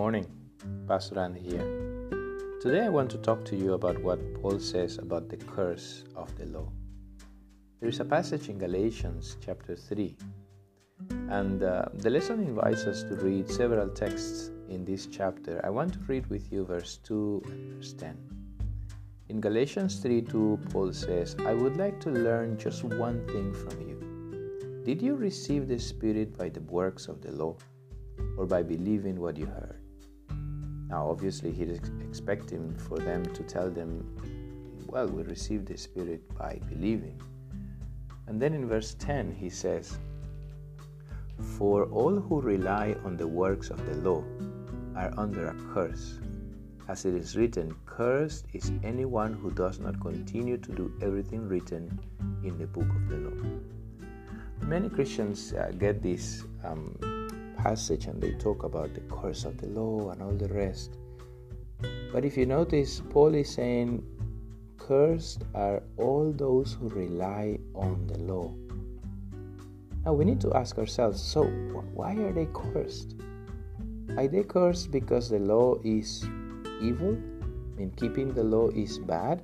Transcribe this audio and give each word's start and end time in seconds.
morning. 0.00 0.26
Pastor 0.88 1.18
Andy 1.18 1.40
here. 1.40 1.66
Today 2.62 2.84
I 2.86 2.88
want 2.88 3.10
to 3.10 3.18
talk 3.18 3.44
to 3.44 3.54
you 3.54 3.74
about 3.74 4.02
what 4.02 4.18
Paul 4.40 4.58
says 4.58 4.96
about 4.96 5.28
the 5.28 5.36
curse 5.36 6.04
of 6.16 6.34
the 6.38 6.46
law. 6.46 6.72
There 7.80 7.90
is 7.90 8.00
a 8.00 8.06
passage 8.06 8.48
in 8.48 8.56
Galatians 8.56 9.36
chapter 9.44 9.76
3, 9.76 10.16
and 11.28 11.62
uh, 11.62 11.84
the 11.92 12.08
lesson 12.08 12.40
invites 12.40 12.84
us 12.84 13.02
to 13.02 13.14
read 13.16 13.50
several 13.50 13.90
texts 13.90 14.50
in 14.70 14.86
this 14.86 15.04
chapter. 15.04 15.60
I 15.64 15.68
want 15.68 15.92
to 15.92 16.00
read 16.08 16.26
with 16.28 16.50
you 16.50 16.64
verse 16.64 16.98
2 17.04 17.42
and 17.48 17.74
verse 17.74 17.92
10. 17.92 18.16
In 19.28 19.38
Galatians 19.38 19.98
3 19.98 20.22
2, 20.22 20.60
Paul 20.72 20.94
says, 20.94 21.36
I 21.44 21.52
would 21.52 21.76
like 21.76 22.00
to 22.00 22.10
learn 22.10 22.56
just 22.56 22.84
one 22.84 23.20
thing 23.26 23.52
from 23.52 23.78
you. 23.82 23.98
Did 24.82 25.02
you 25.02 25.14
receive 25.14 25.68
the 25.68 25.78
Spirit 25.78 26.38
by 26.38 26.48
the 26.48 26.62
works 26.62 27.06
of 27.06 27.20
the 27.20 27.32
law? 27.32 27.54
or 28.36 28.46
by 28.46 28.62
believing 28.62 29.20
what 29.20 29.36
you 29.36 29.46
heard. 29.46 29.80
Now, 30.90 31.08
obviously, 31.08 31.52
he's 31.52 31.78
expecting 32.02 32.76
for 32.76 32.98
them 32.98 33.24
to 33.24 33.44
tell 33.44 33.70
them, 33.70 34.04
well, 34.88 35.06
we 35.06 35.22
received 35.22 35.68
the 35.68 35.76
Spirit 35.76 36.20
by 36.36 36.60
believing. 36.68 37.20
And 38.26 38.42
then 38.42 38.54
in 38.54 38.66
verse 38.66 38.94
10, 38.98 39.32
he 39.32 39.48
says, 39.48 39.98
For 41.58 41.84
all 41.84 42.18
who 42.18 42.40
rely 42.40 42.96
on 43.04 43.16
the 43.16 43.26
works 43.26 43.70
of 43.70 43.84
the 43.86 43.96
law 43.98 44.24
are 44.96 45.14
under 45.16 45.48
a 45.48 45.54
curse. 45.72 46.18
As 46.88 47.04
it 47.04 47.14
is 47.14 47.36
written, 47.36 47.72
Cursed 47.86 48.46
is 48.52 48.72
anyone 48.82 49.34
who 49.34 49.52
does 49.52 49.78
not 49.78 50.00
continue 50.00 50.56
to 50.56 50.72
do 50.72 50.92
everything 51.00 51.48
written 51.48 52.00
in 52.42 52.58
the 52.58 52.66
book 52.66 52.88
of 52.88 53.08
the 53.08 53.16
law. 53.16 53.60
Many 54.62 54.88
Christians 54.88 55.52
uh, 55.52 55.70
get 55.78 56.02
this 56.02 56.44
um, 56.64 56.98
passage 57.62 58.06
and 58.06 58.20
they 58.20 58.32
talk 58.32 58.64
about 58.64 58.94
the 58.94 59.00
curse 59.02 59.44
of 59.44 59.58
the 59.58 59.66
law 59.66 60.10
and 60.10 60.22
all 60.22 60.32
the 60.32 60.48
rest. 60.48 60.96
But 62.12 62.24
if 62.24 62.36
you 62.36 62.46
notice, 62.46 63.02
Paul 63.10 63.34
is 63.34 63.52
saying, 63.52 64.02
Cursed 64.78 65.44
are 65.54 65.82
all 65.98 66.32
those 66.32 66.72
who 66.72 66.88
rely 66.88 67.58
on 67.74 68.06
the 68.06 68.18
law. 68.18 68.52
Now 70.04 70.14
we 70.14 70.24
need 70.24 70.40
to 70.40 70.54
ask 70.54 70.78
ourselves 70.78 71.22
so, 71.22 71.44
why 71.94 72.14
are 72.14 72.32
they 72.32 72.48
cursed? 72.52 73.16
Are 74.16 74.26
they 74.26 74.42
cursed 74.42 74.90
because 74.90 75.28
the 75.28 75.38
law 75.38 75.76
is 75.84 76.24
evil? 76.80 77.16
I 77.16 77.78
mean, 77.78 77.92
keeping 77.96 78.32
the 78.32 78.42
law 78.42 78.68
is 78.70 78.98
bad? 78.98 79.42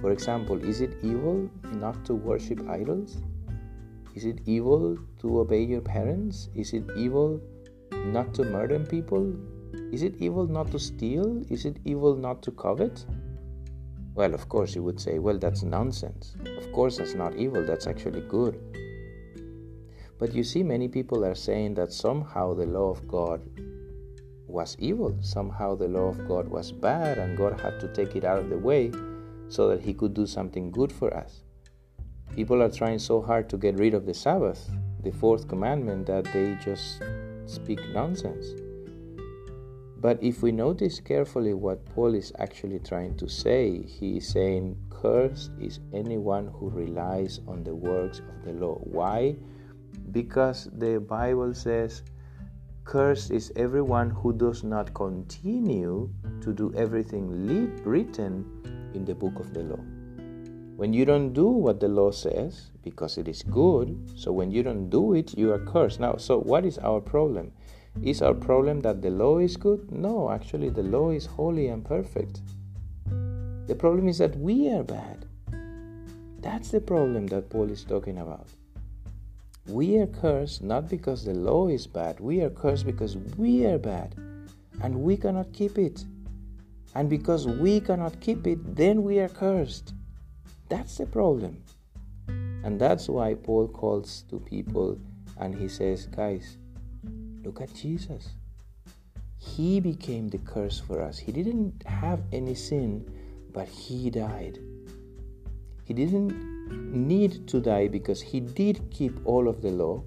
For 0.00 0.12
example, 0.12 0.62
is 0.62 0.80
it 0.80 0.96
evil 1.02 1.50
not 1.72 2.04
to 2.06 2.14
worship 2.14 2.66
idols? 2.68 3.18
Is 4.14 4.24
it 4.24 4.40
evil 4.46 4.96
to 5.26 5.40
obey 5.40 5.62
your 5.62 5.80
parents? 5.80 6.48
Is 6.54 6.72
it 6.72 6.84
evil 6.96 7.40
not 7.90 8.32
to 8.34 8.44
murder 8.44 8.78
people? 8.78 9.34
Is 9.92 10.02
it 10.02 10.14
evil 10.18 10.46
not 10.46 10.70
to 10.70 10.78
steal? 10.78 11.42
Is 11.50 11.64
it 11.64 11.78
evil 11.84 12.14
not 12.14 12.42
to 12.42 12.52
covet? 12.52 13.04
Well, 14.14 14.34
of 14.34 14.48
course, 14.48 14.74
you 14.74 14.82
would 14.84 15.00
say, 15.00 15.18
well, 15.18 15.38
that's 15.38 15.62
nonsense. 15.62 16.36
Of 16.56 16.72
course, 16.72 16.98
that's 16.98 17.14
not 17.14 17.34
evil, 17.34 17.66
that's 17.66 17.86
actually 17.86 18.22
good. 18.22 18.60
But 20.18 20.32
you 20.32 20.44
see, 20.44 20.62
many 20.62 20.88
people 20.88 21.24
are 21.24 21.34
saying 21.34 21.74
that 21.74 21.92
somehow 21.92 22.54
the 22.54 22.64
law 22.64 22.88
of 22.90 23.06
God 23.06 23.42
was 24.46 24.76
evil. 24.78 25.18
Somehow 25.20 25.74
the 25.74 25.88
law 25.88 26.08
of 26.08 26.26
God 26.26 26.48
was 26.48 26.72
bad, 26.72 27.18
and 27.18 27.36
God 27.36 27.60
had 27.60 27.78
to 27.80 27.92
take 27.92 28.16
it 28.16 28.24
out 28.24 28.38
of 28.38 28.48
the 28.48 28.56
way 28.56 28.92
so 29.48 29.68
that 29.68 29.82
He 29.82 29.92
could 29.92 30.14
do 30.14 30.26
something 30.26 30.70
good 30.70 30.92
for 30.92 31.12
us. 31.12 31.42
People 32.34 32.62
are 32.62 32.70
trying 32.70 32.98
so 32.98 33.20
hard 33.20 33.50
to 33.50 33.58
get 33.58 33.78
rid 33.78 33.92
of 33.92 34.06
the 34.06 34.14
Sabbath, 34.14 34.70
the 35.06 35.12
fourth 35.12 35.46
commandment, 35.46 36.06
that 36.06 36.24
they 36.32 36.58
just 36.64 37.00
speak 37.46 37.80
nonsense. 37.94 38.54
But 39.98 40.22
if 40.22 40.42
we 40.42 40.50
notice 40.50 41.00
carefully 41.00 41.54
what 41.54 41.86
Paul 41.94 42.14
is 42.14 42.32
actually 42.38 42.80
trying 42.80 43.16
to 43.18 43.28
say, 43.28 43.82
he 43.82 44.18
is 44.18 44.28
saying, 44.28 44.76
Cursed 44.90 45.52
is 45.60 45.78
anyone 45.92 46.48
who 46.48 46.70
relies 46.70 47.40
on 47.46 47.62
the 47.62 47.74
works 47.74 48.18
of 48.18 48.44
the 48.44 48.52
law. 48.52 48.78
Why? 48.82 49.36
Because 50.10 50.68
the 50.72 50.98
Bible 50.98 51.54
says, 51.54 52.02
Cursed 52.84 53.30
is 53.30 53.52
everyone 53.56 54.10
who 54.10 54.32
does 54.32 54.64
not 54.64 54.92
continue 54.92 56.10
to 56.40 56.52
do 56.52 56.72
everything 56.76 57.26
written 57.84 58.44
in 58.94 59.04
the 59.04 59.14
book 59.14 59.38
of 59.38 59.54
the 59.54 59.62
law. 59.62 59.95
When 60.76 60.92
you 60.92 61.06
don't 61.06 61.32
do 61.32 61.48
what 61.48 61.80
the 61.80 61.88
law 61.88 62.10
says, 62.10 62.70
because 62.84 63.16
it 63.16 63.28
is 63.28 63.42
good, 63.42 64.12
so 64.14 64.30
when 64.30 64.50
you 64.50 64.62
don't 64.62 64.90
do 64.90 65.14
it, 65.14 65.32
you 65.32 65.50
are 65.52 65.58
cursed. 65.58 66.00
Now, 66.00 66.16
so 66.16 66.38
what 66.38 66.66
is 66.66 66.76
our 66.76 67.00
problem? 67.00 67.52
Is 68.02 68.20
our 68.20 68.34
problem 68.34 68.82
that 68.82 69.00
the 69.00 69.08
law 69.08 69.38
is 69.38 69.56
good? 69.56 69.90
No, 69.90 70.30
actually, 70.30 70.68
the 70.68 70.82
law 70.82 71.12
is 71.12 71.24
holy 71.24 71.68
and 71.68 71.82
perfect. 71.82 72.42
The 73.66 73.74
problem 73.74 74.06
is 74.06 74.18
that 74.18 74.36
we 74.36 74.68
are 74.68 74.82
bad. 74.82 75.24
That's 76.40 76.70
the 76.70 76.82
problem 76.82 77.26
that 77.28 77.48
Paul 77.48 77.70
is 77.70 77.82
talking 77.82 78.18
about. 78.18 78.46
We 79.68 79.96
are 79.96 80.06
cursed 80.06 80.62
not 80.62 80.90
because 80.90 81.24
the 81.24 81.32
law 81.32 81.68
is 81.68 81.86
bad, 81.86 82.20
we 82.20 82.42
are 82.42 82.50
cursed 82.50 82.84
because 82.84 83.16
we 83.38 83.64
are 83.64 83.78
bad 83.78 84.14
and 84.82 85.02
we 85.02 85.16
cannot 85.16 85.54
keep 85.54 85.78
it. 85.78 86.04
And 86.94 87.08
because 87.08 87.46
we 87.46 87.80
cannot 87.80 88.20
keep 88.20 88.46
it, 88.46 88.76
then 88.76 89.02
we 89.02 89.20
are 89.20 89.30
cursed. 89.30 89.94
That's 90.68 90.98
the 90.98 91.06
problem. 91.06 91.62
And 92.28 92.80
that's 92.80 93.08
why 93.08 93.34
Paul 93.34 93.68
calls 93.68 94.24
to 94.28 94.40
people 94.40 94.98
and 95.38 95.54
he 95.54 95.68
says, 95.68 96.06
Guys, 96.06 96.56
look 97.44 97.60
at 97.60 97.72
Jesus. 97.74 98.30
He 99.38 99.78
became 99.80 100.28
the 100.28 100.38
curse 100.38 100.80
for 100.80 101.00
us. 101.00 101.18
He 101.18 101.30
didn't 101.30 101.86
have 101.86 102.20
any 102.32 102.54
sin, 102.54 103.08
but 103.52 103.68
he 103.68 104.10
died. 104.10 104.58
He 105.84 105.94
didn't 105.94 106.34
need 106.92 107.46
to 107.48 107.60
die 107.60 107.86
because 107.86 108.20
he 108.20 108.40
did 108.40 108.90
keep 108.90 109.14
all 109.24 109.46
of 109.46 109.62
the 109.62 109.70
law, 109.70 110.02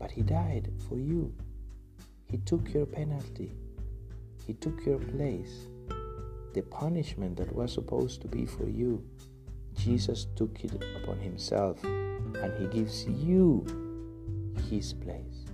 but 0.00 0.10
he 0.10 0.22
died 0.22 0.72
for 0.88 0.98
you. 0.98 1.32
He 2.28 2.38
took 2.38 2.74
your 2.74 2.86
penalty, 2.86 3.52
he 4.44 4.54
took 4.54 4.84
your 4.84 4.98
place. 4.98 5.68
The 6.54 6.62
punishment 6.62 7.36
that 7.36 7.54
was 7.54 7.72
supposed 7.72 8.22
to 8.22 8.28
be 8.28 8.46
for 8.46 8.68
you 8.68 9.04
Jesus 9.78 10.26
took 10.34 10.64
it 10.64 10.72
upon 11.02 11.20
himself 11.20 11.82
and 11.84 12.52
he 12.58 12.66
gives 12.66 13.06
you 13.06 13.64
his 14.68 14.92
place. 14.92 15.44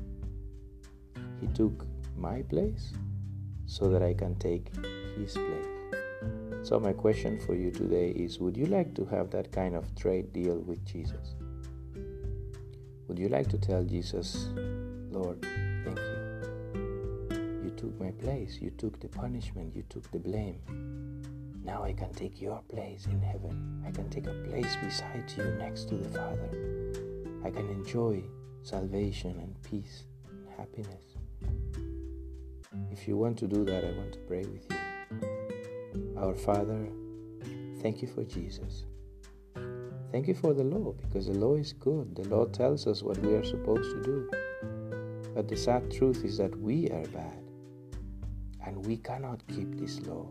He 1.41 1.47
took 1.49 1.87
my 2.16 2.43
place 2.43 2.94
so 3.66 3.88
that 3.91 4.03
I 4.03 4.15
can 4.15 4.34
take 4.37 4.71
his 5.16 5.34
place. 5.34 5.75
So, 6.62 6.81
my 6.81 6.94
question 6.94 7.38
for 7.38 7.54
you 7.54 7.71
today 7.71 8.10
is 8.10 8.41
Would 8.41 8.56
you 8.56 8.66
like 8.66 8.94
to 8.94 9.04
have 9.06 9.31
that 9.31 9.53
kind 9.53 9.77
of 9.77 9.94
trade 9.94 10.33
deal 10.33 10.56
with 10.56 10.83
Jesus? 10.87 11.34
Would 13.06 13.19
you 13.19 13.28
like 13.28 13.49
to 13.49 13.59
tell 13.59 13.84
Jesus, 13.84 14.49
Lord, 15.10 15.47
took 17.84 18.00
my 18.00 18.11
place, 18.12 18.59
you 18.62 18.71
took 18.78 18.99
the 19.00 19.09
punishment, 19.09 19.77
you 19.77 19.84
took 19.91 20.11
the 20.11 20.19
blame. 20.19 20.59
Now 21.62 21.84
I 21.84 21.93
can 21.93 22.11
take 22.15 22.41
your 22.41 22.62
place 22.71 23.05
in 23.05 23.21
heaven. 23.21 23.84
I 23.87 23.91
can 23.91 24.09
take 24.09 24.27
a 24.27 24.33
place 24.49 24.75
beside 24.77 25.31
you 25.37 25.45
next 25.59 25.91
to 25.91 25.97
the 25.97 26.09
Father. 26.09 26.49
I 27.45 27.50
can 27.50 27.69
enjoy 27.69 28.22
salvation 28.62 29.33
and 29.39 29.55
peace 29.62 30.05
and 30.31 30.47
happiness. 30.56 31.05
If 32.91 33.06
you 33.06 33.19
want 33.19 33.37
to 33.41 33.47
do 33.47 33.67
that, 33.67 33.84
I 33.84 33.91
want 33.99 34.15
to 34.15 34.19
pray 34.21 34.47
with 34.47 34.66
you. 34.71 36.16
Our 36.16 36.34
Father, 36.34 36.89
thank 37.83 38.01
you 38.01 38.09
for 38.09 38.25
Jesus. 38.25 38.87
Thank 40.10 40.27
you 40.27 40.34
for 40.34 40.54
the 40.54 40.65
law 40.65 40.95
because 41.03 41.27
the 41.27 41.34
law 41.34 41.57
is 41.57 41.75
good. 41.75 42.16
The 42.16 42.27
law 42.28 42.47
tells 42.47 42.87
us 42.87 43.03
what 43.03 43.19
we 43.19 43.34
are 43.34 43.45
supposed 43.45 43.91
to 43.91 44.03
do. 44.03 44.30
But 45.34 45.48
the 45.48 45.57
sad 45.57 45.91
truth 45.91 46.25
is 46.25 46.39
that 46.39 46.59
we 46.59 46.89
are 46.89 47.07
bad 47.09 47.43
and 48.66 48.84
we 48.87 48.97
cannot 48.97 49.47
keep 49.49 49.78
this 49.78 50.01
law. 50.07 50.27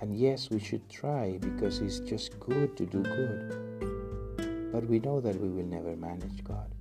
And 0.00 0.16
yes, 0.16 0.50
we 0.50 0.58
should 0.58 0.88
try 0.88 1.38
because 1.40 1.80
it's 1.80 2.00
just 2.00 2.38
good 2.40 2.76
to 2.76 2.86
do 2.86 3.02
good. 3.02 4.70
But 4.72 4.86
we 4.86 4.98
know 4.98 5.20
that 5.20 5.40
we 5.40 5.48
will 5.48 5.66
never 5.66 5.94
manage 5.96 6.42
God. 6.42 6.74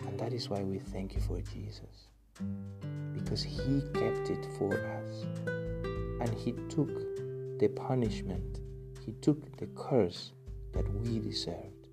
And 0.00 0.18
that 0.18 0.32
is 0.32 0.48
why 0.48 0.62
we 0.62 0.78
thank 0.78 1.14
you 1.14 1.20
for 1.20 1.40
Jesus. 1.40 2.08
Because 3.14 3.42
He 3.42 3.82
kept 3.94 4.30
it 4.30 4.46
for 4.58 4.72
us. 4.74 5.24
And 6.20 6.34
He 6.34 6.52
took 6.68 6.90
the 7.58 7.68
punishment, 7.68 8.60
He 9.04 9.12
took 9.22 9.56
the 9.56 9.66
curse 9.76 10.32
that 10.72 10.88
we 10.94 11.18
deserved. 11.20 11.88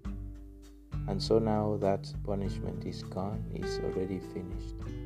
And 1.07 1.21
so 1.21 1.37
now 1.37 1.77
that 1.81 2.11
punishment 2.23 2.85
is 2.85 3.03
gone, 3.03 3.43
it's 3.53 3.77
already 3.79 4.19
finished 4.19 5.02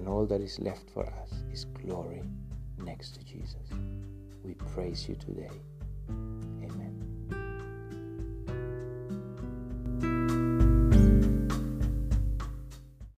and 0.00 0.08
all 0.08 0.24
that 0.24 0.40
is 0.40 0.58
left 0.60 0.88
for 0.88 1.04
us 1.04 1.30
is 1.52 1.66
glory 1.66 2.22
next 2.78 3.10
to 3.16 3.22
Jesus. 3.22 3.68
We 4.42 4.54
praise 4.54 5.06
you 5.06 5.14
today. 5.14 5.50